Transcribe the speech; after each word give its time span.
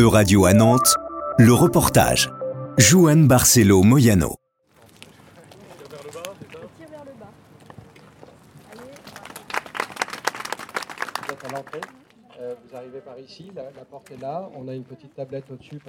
E-Radio 0.00 0.46
à 0.46 0.54
Nantes, 0.54 0.94
le 1.36 1.52
reportage. 1.52 2.30
Juan 2.78 3.28
Barcelo 3.28 3.82
Moyano. 3.82 4.36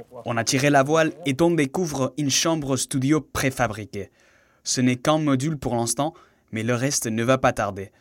Pouvoir... 0.10 0.23
On 0.25 0.36
a 0.36 0.43
tiré 0.43 0.70
la 0.70 0.84
voile 0.84 1.14
et 1.25 1.38
on 1.39 1.52
découvre 1.52 2.14
une 2.18 2.30
chambre 2.30 2.75
studio 2.75 3.21
préfabriquée. 3.21 4.12
Ce 4.66 4.82
n'est 4.82 4.98
qu'un 4.98 5.20
module 5.20 5.57
pour 5.57 5.75
l'instant, 5.75 6.14
mais 6.52 6.64
le 6.64 6.75
reste 6.75 7.07
ne 7.07 7.23
va 7.23 7.38
pas 7.38 7.54
tarder. 7.54 7.93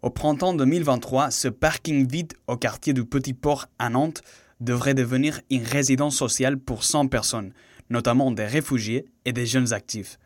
Au 0.00 0.08
printemps 0.08 0.54
2023, 0.54 1.30
ce 1.30 1.48
parking 1.48 2.08
vide 2.08 2.32
au 2.46 2.56
quartier 2.56 2.94
du 2.94 3.04
Petit 3.04 3.34
Port 3.34 3.66
à 3.78 3.90
Nantes 3.90 4.22
devrait 4.60 4.94
devenir 4.94 5.40
une 5.50 5.64
résidence 5.64 6.16
sociale 6.16 6.58
pour 6.58 6.84
100 6.84 7.08
personnes, 7.08 7.52
notamment 7.90 8.30
des 8.30 8.46
réfugiés 8.46 9.06
et 9.24 9.32
des 9.32 9.46
jeunes 9.46 9.72
actifs. 9.72 10.18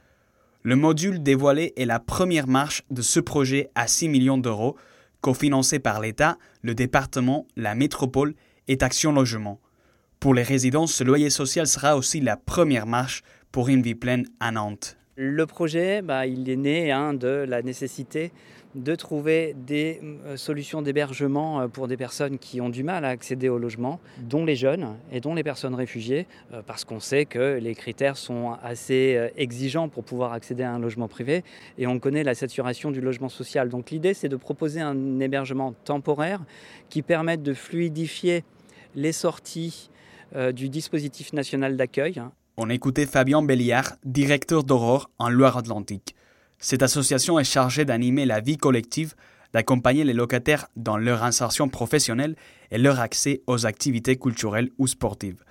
Le 0.63 0.77
module 0.77 1.23
dévoilé 1.23 1.73
est 1.77 1.85
la 1.85 1.99
première 1.99 2.47
marche 2.47 2.83
de 2.91 3.03
ce 3.03 3.21
projet 3.21 3.71
à 3.75 3.89
6 3.89 4.09
millions 4.09 4.39
d'euros, 4.39 4.77
cofinancé 5.21 5.79
par 5.79 6.01
l'État, 6.01 6.39
le 6.63 6.75
département, 6.75 7.47
la 7.57 7.75
métropole 7.75 8.35
et 8.69 8.79
Action 8.81 9.13
Logement. 9.13 9.61
Pour 10.21 10.35
les 10.35 10.43
résidents, 10.45 10.87
ce 10.87 11.03
loyer 11.03 11.31
social 11.31 11.67
sera 11.67 11.97
aussi 11.97 12.21
la 12.21 12.37
première 12.37 12.87
marche 12.87 13.23
pour 13.51 13.69
une 13.69 13.83
vie 13.83 13.97
pleine 13.97 14.27
à 14.39 14.53
Nantes. 14.53 14.97
Le 15.17 15.47
projet, 15.47 16.01
bah, 16.01 16.27
il 16.27 16.49
est 16.49 16.57
né 16.57 16.93
hein, 16.93 17.13
de 17.13 17.45
la 17.47 17.61
nécessité 17.61 18.33
de 18.75 18.95
trouver 18.95 19.55
des 19.67 20.01
euh, 20.27 20.37
solutions 20.37 20.83
d'hébergement 20.83 21.61
euh, 21.61 21.69
pour 21.69 21.89
des 21.89 21.97
personnes 21.97 22.39
qui 22.39 22.61
ont 22.61 22.71
du 22.71 22.83
mal 22.83 23.05
à 23.05 23.09
accéder 23.09 23.49
au 23.49 23.59
logement, 23.59 24.01
dont 24.19 24.45
les 24.45 24.57
jeunes 24.57 24.97
et 25.13 25.21
dont 25.21 25.35
les 25.35 25.43
personnes 25.43 25.75
réfugiées, 25.75 26.27
euh, 26.53 26.63
parce 26.67 26.85
qu'on 26.85 27.01
sait 27.01 27.25
que 27.27 27.59
les 27.59 27.75
critères 27.75 28.17
sont 28.17 28.57
assez 28.63 29.31
exigeants 29.37 29.89
pour 29.89 30.05
pouvoir 30.05 30.33
accéder 30.33 30.63
à 30.63 30.73
un 30.73 30.79
logement 30.79 31.09
privé, 31.09 31.45
et 31.79 31.87
on 31.87 31.99
connaît 31.99 32.25
la 32.25 32.35
saturation 32.35 32.91
du 32.91 33.01
logement 33.01 33.29
social. 33.29 33.69
Donc 33.69 33.91
l'idée, 33.91 34.15
c'est 34.15 34.29
de 34.29 34.37
proposer 34.37 34.81
un 34.81 35.21
hébergement 35.21 35.75
temporaire 35.85 36.41
qui 36.89 37.03
permette 37.03 37.43
de 37.43 37.55
fluidifier 37.55 38.45
les 38.95 39.13
sorties 39.13 39.91
du 40.55 40.71
dispositif 40.71 41.35
national 41.35 41.77
d'accueil 41.77 42.23
on 42.59 42.69
écoutait 42.69 43.07
Fabien 43.07 43.43
Béliard, 43.43 43.97
directeur 44.05 44.63
d'Aurore 44.63 45.11
en 45.19 45.31
Loire-Atlantique. 45.31 46.15
Cette 46.65 46.85
association 46.85 47.41
est 47.41 47.45
chargée 47.45 47.85
d'animer 47.85 48.25
la 48.25 48.41
vie 48.41 48.57
collective, 48.57 49.15
d'accompagner 49.53 50.05
les 50.05 50.13
locataires 50.13 50.69
dans 50.77 50.97
leur 50.97 51.25
insertion 51.25 51.69
professionnelle 51.69 52.37
et 52.71 52.79
leur 52.79 53.01
accès 53.01 53.43
aux 53.49 53.67
activités 53.67 54.17
culturelles 54.17 54.71
ou 54.79 54.87
sportives. 54.87 55.43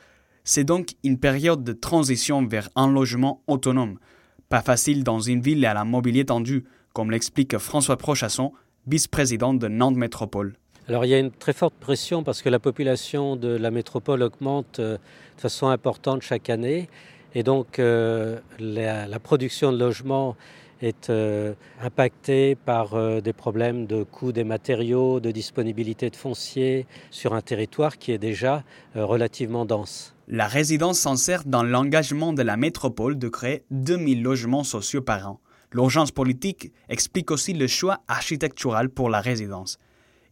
C'est 0.45 0.63
donc 0.63 0.91
une 1.03 1.19
période 1.19 1.65
de 1.65 1.73
transition 1.73 2.47
vers 2.47 2.69
un 2.77 2.89
logement 2.89 3.43
autonome, 3.47 3.99
pas 4.47 4.61
facile 4.61 5.03
dans 5.03 5.19
une 5.19 5.41
ville 5.41 5.65
à 5.65 5.73
la 5.73 5.83
mobilier 5.83 6.23
tendue, 6.23 6.63
comme 6.93 7.11
l'explique 7.11 7.57
François 7.57 7.97
Prochasson, 7.97 8.53
vice-président 8.87 9.53
de 9.53 9.67
Nantes 9.67 9.97
Métropole. 9.97 10.55
Alors 10.87 11.03
il 11.03 11.09
y 11.09 11.13
a 11.13 11.19
une 11.19 11.31
très 11.31 11.53
forte 11.53 11.73
pression 11.73 12.23
parce 12.23 12.41
que 12.41 12.47
la 12.47 12.59
population 12.59 13.35
de 13.35 13.49
la 13.49 13.69
métropole 13.69 14.23
augmente 14.23 14.79
euh, 14.79 14.97
de 15.35 15.41
façon 15.41 15.67
importante 15.67 16.21
chaque 16.21 16.49
année 16.49 16.89
et 17.35 17.43
donc 17.43 17.79
euh, 17.79 18.39
la, 18.59 19.19
production 19.19 19.73
de 19.73 19.77
logements 19.77 20.37
est 20.85 21.09
euh, 21.09 21.53
impactée 21.81 22.55
par 22.55 23.21
des 23.21 23.33
problèmes 23.33 23.85
de 23.85 24.03
coût 24.03 24.31
des 24.31 24.43
matériaux, 24.43 25.19
de 25.19 25.31
disponibilité 25.31 26.09
de 26.09 26.15
foncier 26.15 26.85
sur 27.09 27.33
un 27.33 27.41
territoire 27.41 27.97
qui 27.97 28.11
est 28.11 28.17
déjà 28.17 28.63
relativement 28.95 29.65
dense. 29.65 30.15
La 30.27 30.47
résidence 30.47 30.99
s'insère 30.99 31.43
dans 31.45 31.63
l'engagement 31.63 32.31
de 32.31 32.41
la 32.41 32.55
métropole 32.55 33.17
de 33.17 33.27
créer 33.27 33.63
2000 33.71 34.23
logements 34.23 34.63
sociaux 34.63 35.01
par 35.01 35.27
an. 35.27 35.39
L'urgence 35.73 36.11
politique 36.11 36.71
explique 36.89 37.31
aussi 37.31 37.53
le 37.53 37.67
choix 37.67 37.99
architectural 38.07 38.89
pour 38.89 39.09
la 39.09 39.21
résidence. 39.21 39.77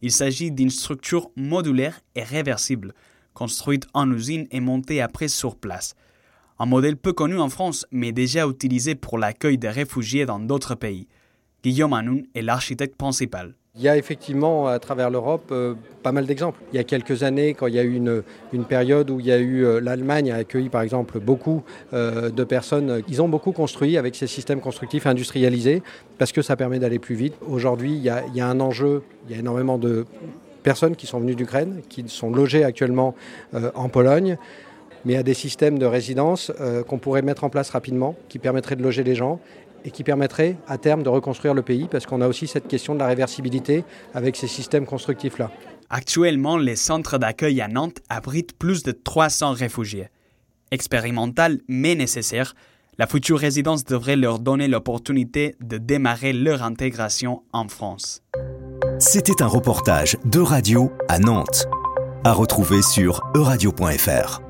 Il 0.02 0.12
s'agit 0.12 0.50
d'une 0.50 0.70
structure 0.70 1.30
modulaire 1.36 2.00
et 2.14 2.22
réversible, 2.22 2.94
construite 3.34 3.86
en 3.94 4.10
usine 4.12 4.46
et 4.50 4.60
montée 4.60 5.00
après 5.00 5.28
sur 5.28 5.56
place. 5.56 5.94
Un 6.62 6.66
modèle 6.66 6.98
peu 6.98 7.14
connu 7.14 7.38
en 7.38 7.48
France, 7.48 7.86
mais 7.90 8.12
déjà 8.12 8.46
utilisé 8.46 8.94
pour 8.94 9.16
l'accueil 9.16 9.56
des 9.56 9.70
réfugiés 9.70 10.26
dans 10.26 10.38
d'autres 10.38 10.74
pays. 10.74 11.08
Guillaume 11.64 11.94
Hanoun 11.94 12.24
est 12.34 12.42
l'architecte 12.42 12.96
principal. 12.96 13.54
Il 13.76 13.80
y 13.80 13.88
a 13.88 13.96
effectivement 13.96 14.66
à 14.66 14.78
travers 14.78 15.08
l'Europe 15.08 15.48
euh, 15.52 15.72
pas 16.02 16.12
mal 16.12 16.26
d'exemples. 16.26 16.60
Il 16.70 16.76
y 16.76 16.78
a 16.78 16.84
quelques 16.84 17.22
années, 17.22 17.54
quand 17.54 17.66
il 17.66 17.76
y 17.76 17.78
a 17.78 17.82
eu 17.82 17.94
une, 17.94 18.64
période 18.68 19.08
où 19.08 19.20
il 19.20 19.24
y 19.24 19.32
a 19.32 19.38
eu 19.38 19.64
euh, 19.64 19.80
l'Allemagne 19.80 20.30
a 20.32 20.36
accueilli 20.36 20.68
par 20.68 20.82
exemple 20.82 21.18
beaucoup 21.18 21.62
euh, 21.94 22.28
de 22.28 22.44
personnes, 22.44 23.00
ils 23.08 23.22
ont 23.22 23.28
beaucoup 23.30 23.52
construit 23.52 23.96
avec 23.96 24.14
ces 24.14 24.26
systèmes 24.26 24.60
constructifs 24.60 25.06
industrialisés 25.06 25.82
parce 26.18 26.30
que 26.30 26.42
ça 26.42 26.56
permet 26.56 26.78
d'aller 26.78 26.98
plus 26.98 27.14
vite. 27.14 27.36
Aujourd'hui, 27.40 27.92
il 27.94 28.02
y, 28.02 28.10
a, 28.10 28.46
un 28.46 28.60
enjeu, 28.60 29.02
il 29.26 29.32
y 29.32 29.34
a 29.34 29.40
énormément 29.40 29.78
de 29.78 30.04
personnes 30.62 30.94
qui 30.94 31.06
sont 31.06 31.20
venues 31.20 31.36
d'Ukraine, 31.36 31.80
qui 31.88 32.04
sont 32.08 32.30
logées 32.30 32.64
actuellement 32.64 33.14
en 33.74 33.88
Pologne 33.88 34.36
mais 35.04 35.16
a 35.16 35.22
des 35.22 35.34
systèmes 35.34 35.78
de 35.78 35.86
résidence 35.86 36.52
qu'on 36.86 36.98
pourrait 36.98 37.22
mettre 37.22 37.44
en 37.44 37.50
place 37.50 37.70
rapidement, 37.70 38.14
qui 38.28 38.38
permettraient 38.38 38.76
de 38.76 38.82
loger 38.82 39.04
les 39.04 39.14
gens 39.14 39.40
et 39.84 39.90
qui 39.90 40.04
permettrait 40.04 40.56
à 40.68 40.78
terme 40.78 41.02
de 41.02 41.08
reconstruire 41.08 41.54
le 41.54 41.62
pays 41.62 41.88
parce 41.90 42.06
qu'on 42.06 42.20
a 42.20 42.28
aussi 42.28 42.46
cette 42.46 42.68
question 42.68 42.94
de 42.94 43.00
la 43.00 43.06
réversibilité 43.06 43.84
avec 44.14 44.36
ces 44.36 44.46
systèmes 44.46 44.86
constructifs-là. 44.86 45.50
Actuellement, 45.88 46.56
les 46.56 46.76
centres 46.76 47.18
d'accueil 47.18 47.60
à 47.60 47.68
Nantes 47.68 47.98
abritent 48.08 48.56
plus 48.56 48.82
de 48.82 48.92
300 48.92 49.52
réfugiés. 49.52 50.08
Expérimental 50.70 51.60
mais 51.66 51.94
nécessaire, 51.94 52.54
la 52.98 53.06
future 53.06 53.38
résidence 53.38 53.84
devrait 53.84 54.16
leur 54.16 54.38
donner 54.38 54.68
l'opportunité 54.68 55.56
de 55.60 55.78
démarrer 55.78 56.32
leur 56.32 56.62
intégration 56.62 57.42
en 57.52 57.66
France. 57.66 58.22
C'était 58.98 59.42
un 59.42 59.46
reportage 59.46 60.18
de 60.26 60.40
radio 60.40 60.92
à 61.08 61.18
Nantes, 61.18 61.66
à 62.24 62.32
retrouver 62.32 62.82
sur 62.82 63.22
euradio.fr. 63.34 64.49